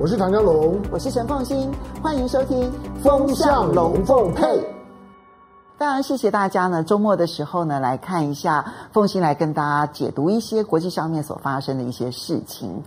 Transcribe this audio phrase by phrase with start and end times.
[0.00, 2.70] 我是唐江龙，我是陈凤新，欢迎收听
[3.02, 4.46] 《风向龙凤配》。
[5.76, 6.84] 当然，谢谢大家呢。
[6.84, 12.80] 周末的时候呢，来看一下凤新来跟大家解读一些国际上面所发生的一些事情。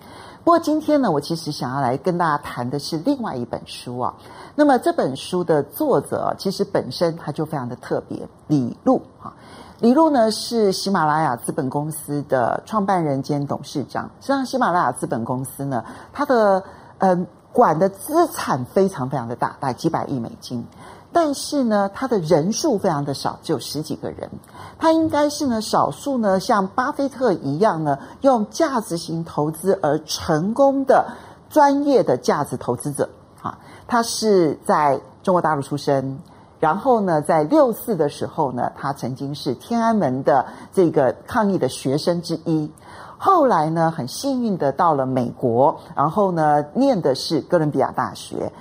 [0.46, 4.14] 不过今天呢，我其实想要来跟大家谈的是另外一本书啊。
[4.56, 9.34] 那么这本书的作者其实本身他就非常的特别，李路啊。
[9.80, 14.10] 李路呢是喜马拉雅资本公司的创办人兼董事长。
[14.22, 15.84] 实际上，喜马拉雅资本公司呢，
[16.14, 16.64] 它的
[17.02, 20.64] 嗯，管的资产非常非常的大，大概几百亿美金，
[21.12, 24.30] 但是呢，他的人数非常的少，只有十几个人。
[24.78, 31.14] 他应该是呢少数呢像巴菲特一样呢，用价值型投资而成功的
[31.50, 33.10] 专业的价值投资者。
[33.42, 36.20] 啊，他是在中国大陆出生，
[36.62, 42.72] 然后呢，在六四的时候呢，他曾经是天安门的这个抗议的学生之一。
[43.18, 48.52] 后来呢，很幸运的到了美国，然后呢，念的是哥伦比亚大学。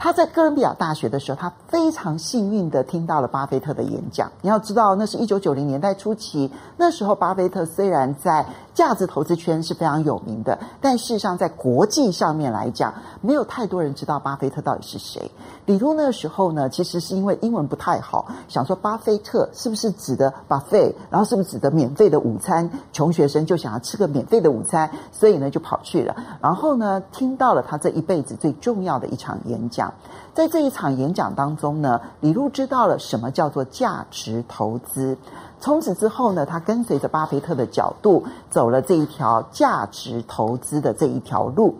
[0.00, 4.30] 他在哥伦比亚大学的时候，他非常幸运的听到了巴菲特的演讲。
[4.42, 8.46] 你要知道，那是一九九零年代初期，那时候巴菲特虽然在
[8.78, 15.28] 价值投资圈是非常有名的，但事实上在国际上面来讲，没有太多人知道巴菲特到底是谁。
[15.66, 22.70] 李璐那个时候呢，其实是因为英文不太好，想说巴菲特是不是指的 buffet，然后是不是指的免费的午餐？
[22.92, 26.14] 穷学生就想要吃个免费的午餐，所以呢就跑去了。
[26.40, 29.92] 然后呢，听到了他这一辈子最重要的一场演讲。
[30.34, 35.18] 在这一场演讲当中呢，李路知道了什么叫做价值投资。
[35.60, 41.74] 从此之后呢，他跟随着巴菲特的角度，走了这一条价值投资的这一条路。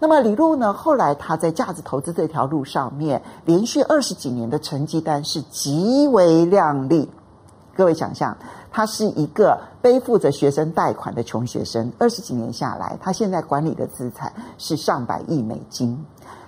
[0.00, 7.10] 那么李璐呢，后来他在价值投资这条路上面，连续二十几年的成绩单是极为亮丽。
[7.76, 8.36] 各位想象，
[8.72, 16.04] 他是一个背负着学生贷款的穷学生，二十几年下来，他现在管理的资产是上百亿美金。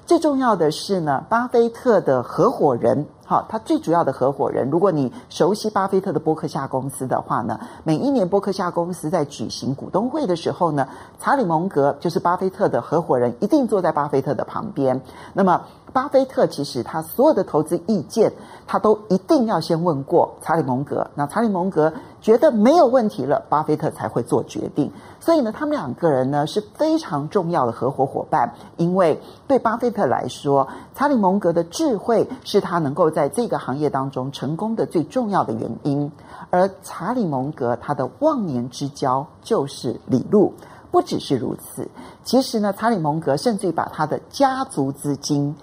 [0.07, 10.89] 最重要的是呢，巴菲特的合伙人，好，他最主要的合伙人，如果你熟悉巴菲特的波克夏公司的话呢，每一年波克夏公司在举行股东会的时候呢，
[11.21, 15.01] 查理蒙格就是巴菲特的合伙人，一定坐在巴菲特的旁边。
[15.33, 18.33] 那么，巴菲特其实他所有的投资意见，
[18.67, 21.09] 他都一定要先问过查理蒙格。
[21.15, 24.91] 那查理蒙格觉得没有问题了，巴菲特才会做决定。
[25.21, 36.11] 所以呢，他们两个人呢是非常重要的合伙伙伴，因为对巴菲特来说，查理蒙格的智慧是他能够在在这个行业当中成功的最重要的原因，
[36.49, 40.55] 而查理蒙格他的忘年之交就是李路。
[40.91, 41.87] 不只是如此，
[42.25, 45.55] 其实呢，查理蒙格甚至于把他的家族资金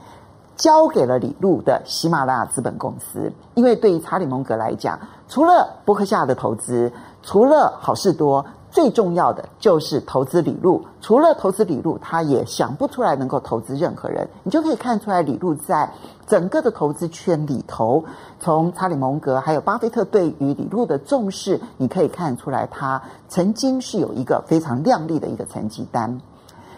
[0.55, 6.93] 交给了李路的喜马拉雅资本公司，因为对于查理蒙格来讲，除了伯克夏的投资，
[7.23, 8.45] 除了好事多。
[8.77, 14.29] 最重要的就是投资李路，除了投资李路，他也想不出来能够投资任何人。
[14.43, 15.91] 你就可以看出来，李路在
[16.27, 18.05] 整个的投资圈里头，
[18.39, 26.21] 从查理蒙格还有巴菲特对于李路的重视，你可以看出来，他曾经是有一个非常亮丽的一个成绩单。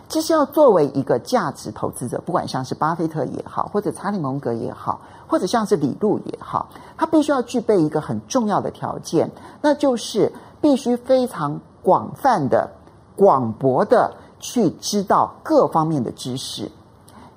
[0.08, 9.30] 其实要作为一个价值投资者，不管像是巴菲特也好，或者查理蒙格也好，或者像是李路也好，他必须要具备一个很重要的条件，
[9.62, 10.32] 那就是
[10.62, 11.60] 必须非常。
[11.82, 12.70] 广泛的、
[13.16, 16.72] 广博的去知道各方面的知识，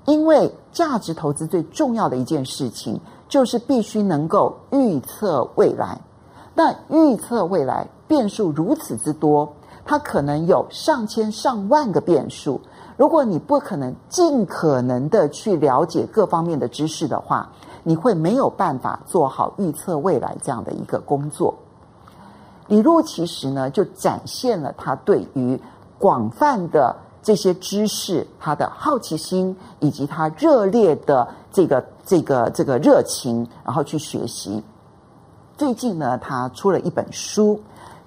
[0.04, 6.00] 因为价值投资最重要的一件事情就是必须能够预测未来。
[6.54, 9.54] 那预测未来变数如此之多，
[9.84, 12.60] 它可能有上千上万个变数。
[12.98, 17.50] 如果你不可能尽可能的去了解各方面的知识的话，
[17.82, 21.54] 你会没有办法做好预测未来这样的一个工作。
[22.72, 25.60] 李路其实呢，就展现了他对于
[25.98, 34.64] 广泛的这些知识，他的好奇心，以及他热烈的这个这个这个热情，然后去学习。
[35.54, 37.60] 最近呢，他出了一本书，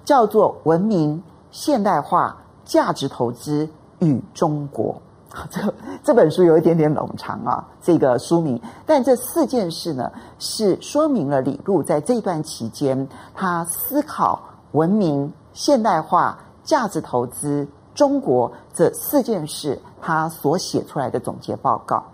[0.04, 1.22] 叫做《文明、
[1.52, 3.68] 现代化、价值投资
[4.00, 4.92] 与中国》。
[5.48, 8.60] 这这本书有一点点冗长啊，这个书名。
[8.84, 10.10] 但这四件事呢，
[10.40, 14.42] 是说明了李路在这段期间他思考。
[14.72, 22.04] 文明、现代化、价值投资、中国这四件事，他所写出来的总结报告。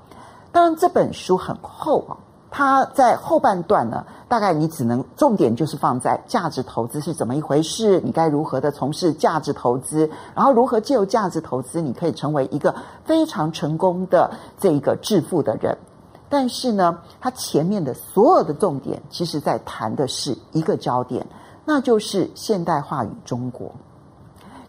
[0.52, 2.16] 当然，这本书很厚啊，
[2.50, 12.74] 它在后半段呢，大概你只能重点就是放在价值投资是怎么一回事，你该如何的从事价值投资，然后如何借由价值投资，你可以成为一个
[13.06, 15.76] 非常成功的这一个致富的人。
[16.28, 21.26] 但是呢，它前面的所有的重点，其实在谈的是一个焦点。
[21.64, 23.72] 那就是现代化与中国。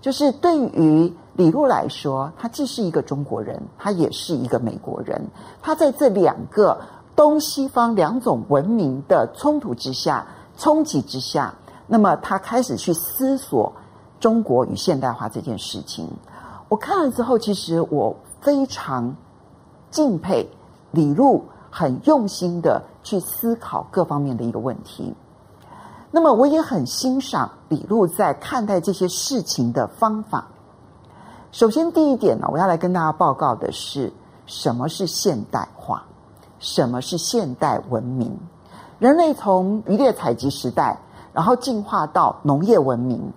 [0.01, 5.29] 就是对于李路来说，他既是一个中国人，他也是一个美国人。
[5.61, 6.81] 他在这两个
[7.15, 11.55] 东西方两种文明的冲突之下、冲击之下，
[11.87, 13.71] 那么他开始去思索
[14.19, 16.09] 中国与现代化这件事情。
[16.67, 19.15] 我看了之后，其实我非常
[19.89, 20.49] 敬佩
[20.91, 25.13] 李路，很用心的去思考各方面的一个问题。
[26.15, 30.48] 那么，我也很欣赏李路在看待这些事情的方法。
[31.51, 34.13] 首先，第一点呢，我要来跟大家报告的是，
[34.45, 36.04] 什么是现代化？
[36.60, 38.38] 什么是现代文明？
[39.00, 41.00] 人类从渔猎采集时代，
[41.33, 43.33] 然后进化到农业文明，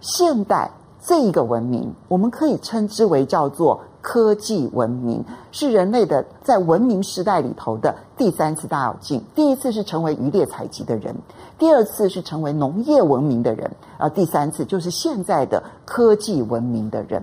[0.00, 0.70] 现代
[1.00, 3.80] 这一个文明，我们可以称之为叫做。
[4.02, 9.22] 科技文明是人类的在文明时代里头的第三次大跃进。
[9.34, 11.16] 第一次是成为渔猎采集的人，
[11.58, 17.22] 第二次是成为农业文明的人，而第三次就是现在的科技文明的人。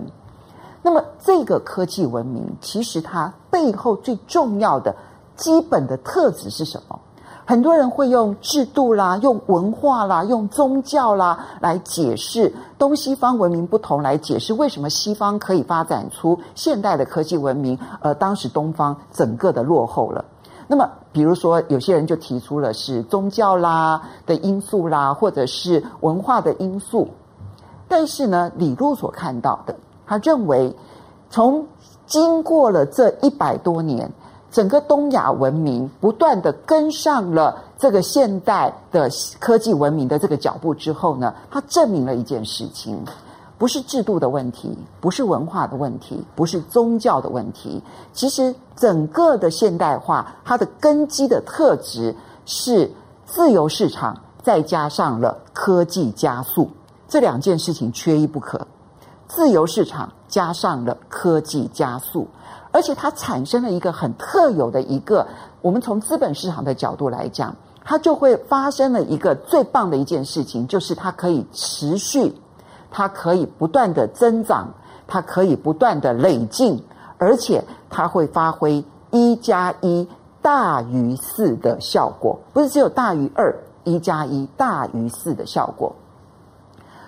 [0.82, 4.96] 那么，这个科技文明其实它背后最重要的
[5.36, 6.98] 基本的特质是什么？
[7.44, 20.24] 很多人会用制度啦、用文化啦、用宗教啦来解释东西方文明不同，来解释为什么西方可以发展出现代的科技文明，而当时东方整个的落后了。
[20.68, 27.08] 那么，比如说有些人就提出了是宗教啦的因素啦，或者是文化的因素。
[27.88, 29.74] 但是呢，李路所看到的，
[30.06, 30.72] 他认为
[31.28, 31.66] 从
[32.06, 34.12] 经过了这一百多年。
[34.50, 39.08] 整个东亚文明不断的跟上了这个现代的
[39.38, 43.04] 科技文明的这个脚步之后呢，它证明了一件事情，
[43.58, 47.82] 不是制度的问题，不是文化的问题，不是宗教的问题。
[48.12, 52.90] 其实整个的现代化，它的根基的特质是
[53.26, 56.70] 自由市场，再加上了科技加速，
[57.06, 58.66] 这两件事情缺一不可。
[59.28, 62.26] 自由市场加上了科技加速。
[62.72, 65.26] 而且它产生了一个很特有的一个，
[65.60, 67.54] 我们从资本市场的角度来讲，
[67.84, 72.32] 它就会发生了一个最棒的一件事情，就是它可以持续，
[72.88, 74.68] 它可以不断的增长，
[75.08, 76.80] 它可以不断的累进，
[77.18, 80.08] 而且它会发挥一加一
[80.40, 85.92] 大于四的效果，不是只有大于二，一加一大于四的效果。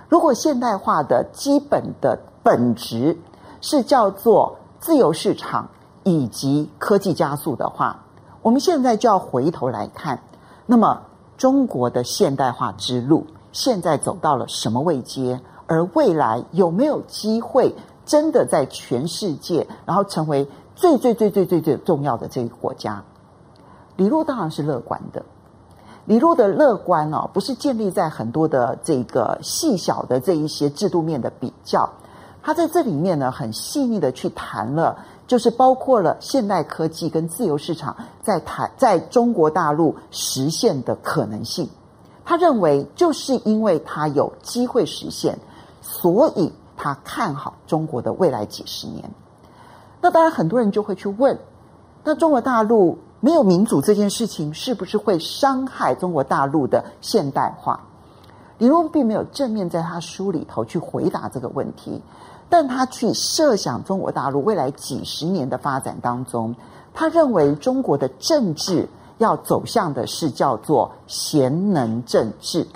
[0.08, 3.18] 如果现代化的基本的本质
[3.60, 4.56] 是叫做。
[4.82, 5.68] 自由市场
[6.02, 8.02] 以及科技加速的话，
[8.42, 10.18] 我们现在就要回头来看，
[10.66, 11.02] 那么
[11.36, 15.40] 中国的现代化之路现在走到了什么位阶？
[15.68, 23.04] 而未来有没有机会真的在全世界，然后成为最最最最最最重要的这个国家？
[23.94, 25.24] 李路当然是乐观的。
[26.06, 31.88] 李路的乐观哦，不是建立在很多的这个细小的这一些制度面的比较。
[32.42, 34.98] 他在这里面呢，很细腻的去谈了，
[35.28, 41.68] 就是包括了现代科技跟自由市场在谈在中国大陆实现的可能性。
[42.24, 45.38] 他认为，就是因为他有机会实现，
[45.80, 49.08] 所以他看好中国的未来几十年。
[50.00, 51.38] 那当然，很多人就会去问：
[52.02, 57.80] 那中国大陆没有民主这件事情，是不是会伤害中国大陆的现代化？
[58.62, 62.00] 李路并没有正面在他书里头去回答这个问题。
[62.48, 66.54] 但他去设想中国大陆未来几十年的发展当中，
[66.94, 72.68] 他认为中国的政治要走向的是叫做贤能政治，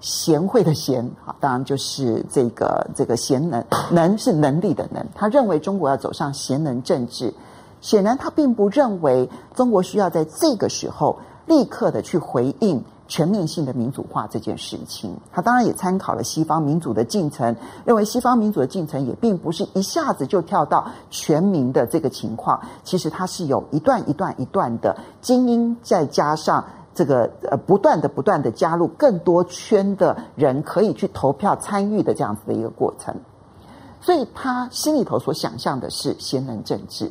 [0.00, 5.04] 贤惠的贤，好，当然就是这个这个贤能，能是能力的能。
[5.14, 7.34] 他认为中国要走上贤能政治，
[7.82, 12.82] 显然他并不认为中国需要在这个时候立刻的去回应。
[13.08, 26.62] 全面性的民主化这件事情，他当然也参考了西方民主的进程，认为西方民主的进程也并不是一下子就跳到全民的这个情况，其实它是有一段一段一段的精英，再加上
[26.94, 33.14] 这个呃不断的不断的加入更多圈的人可以去投票参与的这样子的一个过程，
[34.02, 37.10] 所以他心里头所想象的是贤能政治。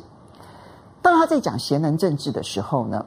[1.02, 3.04] 当他在讲贤能政治的时候呢，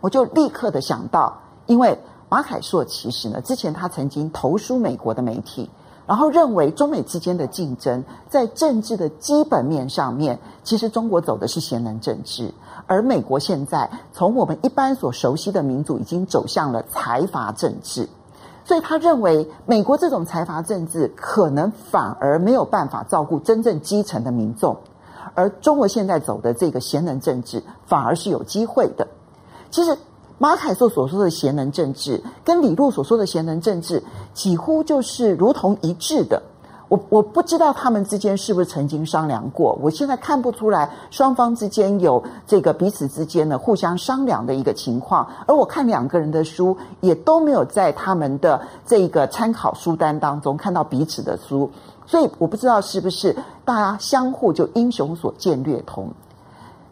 [0.00, 1.42] 我就立刻的想到。
[1.66, 5.70] 因为马凯硕其实呢，之前他曾经投书美国的媒体，
[6.06, 12.52] 然后认为中美之间的竞争在政治的基本面上面，其实中国走的是贤能政治，
[12.86, 18.08] 而美国现在从我们一般所熟悉的民主，已经走向了财阀政治，
[18.64, 24.76] 所以他认为美国这种财阀政治可能反而没有办法照顾真正基层的民众，
[25.34, 29.06] 而中国现在走的这个贤能政治反而是有机会的。
[29.70, 29.96] 其实。
[30.38, 34.02] 马凯硕所说的贤能政治，跟李路所说的贤能政治，
[34.34, 36.42] 几乎就是如同一致的。
[36.88, 45.26] 我我不知道他们之间是不是曾经商量过，我现在看不出来双方之间有这个彼此之间的互相商量的一个情况。
[45.46, 51.68] 而我看两个人的书，也都没有在他们的这个参考书单当中看到彼此的书，
[52.06, 56.10] 所以我不知道是不是大家相互就英雄所见略同。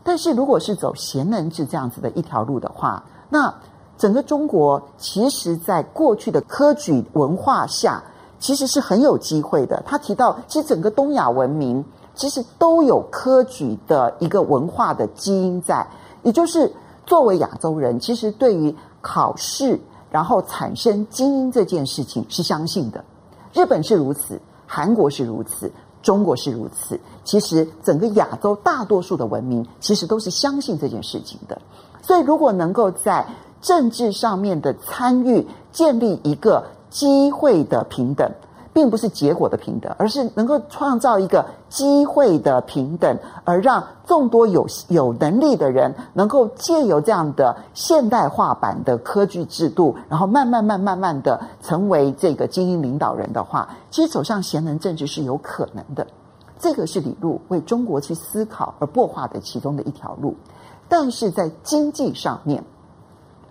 [0.03, 3.55] 但是如果是走贤能制这样子的一条路的话，那
[3.99, 8.03] 整个中国其实在过去的科举文化下。
[8.41, 9.83] 其实是很有机会的。
[9.87, 11.83] 他提到，其实整个东亚文明
[12.15, 15.87] 其实都有科举的一个文化的基因在，
[16.23, 16.71] 也就是
[17.07, 23.03] 作为亚洲人，其实对于考试然后产生精英这件事情是相信的。
[23.55, 27.01] 日本是如此，韩国是如此，中国是如此。
[27.23, 31.59] 其实整个亚洲大多数的文明其实都是相信这件事情的。
[32.07, 33.27] 所以，如果能够在
[33.61, 36.65] 政治上面的参与，建立一个。
[36.95, 38.31] 机会的平等，
[38.73, 56.07] 并不是结果的平等，而是能够创造一个机会的平等，而让众多有有能力的人能够借由这样的现代化版的科举制度，然后慢慢慢慢慢的成为这个精英领导人的话，其实走向贤能政治是有可能的。
[56.61, 60.37] 这个是李路为中国去思考而擘画的其中的一条路，
[60.89, 62.65] 但是在经济上面，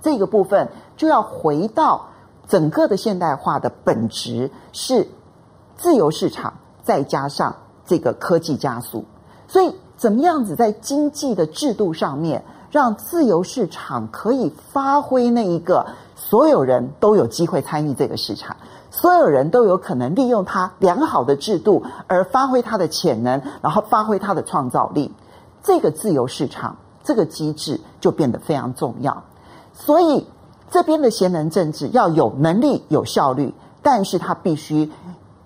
[0.01, 2.07] 这个部分就要回到。
[2.45, 5.07] 整个的现代化的本质是
[5.77, 9.05] 自由市场，再加上这个科技加速。
[9.47, 15.85] 所以，怎么样子在经济的制度上面，让自由市场可以发挥那一个
[16.17, 18.57] 所有人都有机会参与这个市场，
[18.91, 25.13] 所有人都有可能利用它良好的制度而发挥它的潜能，然后发挥它的创造力。
[25.63, 29.23] 这个自由市场这个机制就变得非常重要。
[29.73, 30.25] 所以。
[30.71, 34.91] 这边的贤能政治要有能力、有效率，但是他必须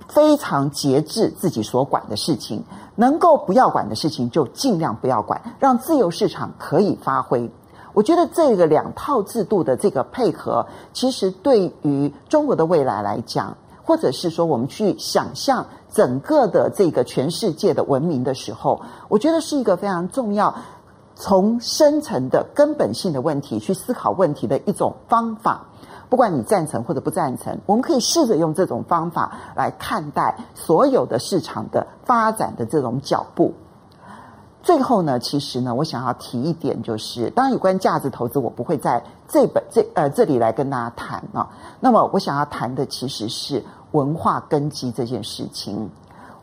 [0.07, 2.63] 非常节制自己所管的事情，
[2.95, 7.51] 能够不要管的事情就尽量不要管，让自由市场可以发挥。
[7.91, 20.55] 我觉得这个两套制度的这个配合，其实对于中国的未来来讲，或者是说我们去想象整个的这个全世界的文明的时候，我觉得是一个非常重要。
[21.19, 25.65] 从深层的根本性的问题去思考问题的一种方法，
[26.09, 33.53] 不管你赞成或者不赞成，我们可以试着用这种方法来看待所有的市场的发展的这种脚步。
[34.61, 41.49] 最后呢，其实呢，我想要提一点，就是当然有关价值投资，我不会在这本这呃这里来跟大家谈啊。
[41.79, 45.89] 那么我想要谈的其实是文化根基这件事情。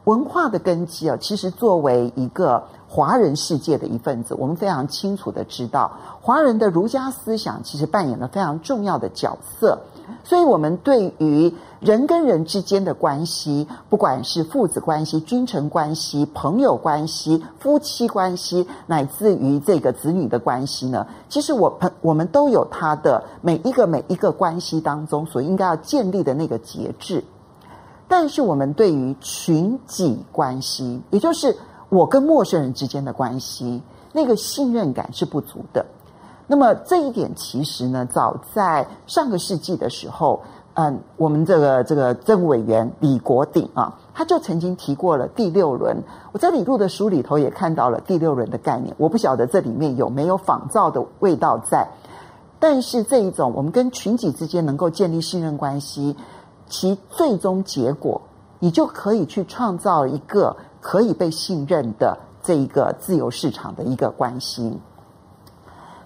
[0.04, 2.64] 文化的根基啊，其实作为一个
[2.95, 9.81] 华人世界的一份子，我们非常清楚的知道，华人的儒家思想其实扮演了非常重要的角色。
[10.23, 27.25] 所以，我们对于人跟人之间的关系，不管是父子关系、君臣关系、朋友关系、夫妻关系，乃至于这个子女的关系呢，其实我们我们都有他的每一个每一个关系当中所应该要建立的那个节制。
[28.07, 31.57] 但是我们对于群己关系，也就是
[31.95, 33.81] 我跟陌生人之间的关系，
[34.13, 35.87] 那个信任感是不足的。
[36.49, 40.43] 那么这一点其实呢，早在上个世纪的时候，
[40.75, 46.03] 嗯，我们这个这个政务委员李国鼎啊，他就曾经提过了第六轮。
[46.33, 51.89] 我在李路的书里头也看到了第六轮的概念，我不晓得这里面有没有仿造的味道在。
[52.59, 56.17] 但是这一种我们跟群体之间能够建立信任关系。
[56.67, 58.23] 其最终结果，
[58.59, 64.79] 你就可以去创造一个可以被信任的这一个自由市场的一个关系。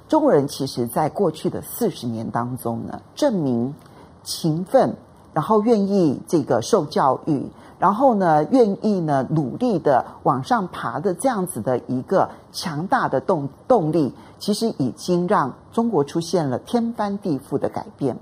[0.06, 3.74] 中国人其实在过去的四十年当中呢，证明
[4.22, 4.94] 勤奋，
[5.34, 18.16] 然后愿意这个受教育，然后呢愿意呢努力的往上爬的这样子的一个强大的动动力，其实已经让中国出现了天翻地覆的改变。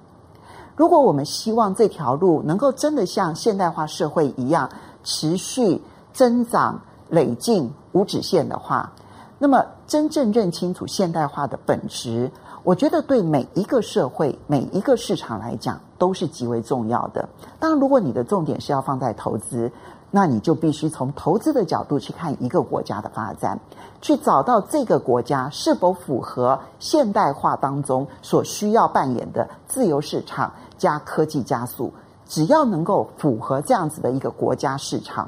[0.75, 4.70] 如果我们希望这条路能够真的像现代化社会一样
[5.04, 5.82] 持续
[6.16, 6.80] 增长、
[7.11, 8.90] 累进、无止线的话，
[9.38, 12.32] 那么真正认清楚现代化的本质，
[12.62, 17.28] 我觉得对每一个社会、每一个市场来讲都是极为重要的。
[17.61, 19.70] 当然，如果你的重点是要放在投资，
[20.11, 23.61] 那你就必须从投资的角度去看一个国家的发展，
[24.00, 30.50] 去找到这个国家是否符合现代化当中所需要扮演的自由市场。
[30.78, 31.90] 加科技加速，
[32.26, 35.26] 只要能够符合这样子的一个国家市场，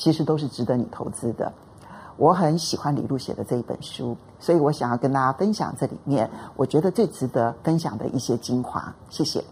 [0.00, 1.52] 其实都是值得你投资的。
[2.16, 8.94] 我很喜欢李璐写的这一本书，所以我想要跟大家分享这里面我觉得最值得分享的一些精华。
[9.10, 9.44] 谢谢。